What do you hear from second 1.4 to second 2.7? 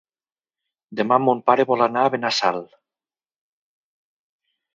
pare vol anar a Benassal.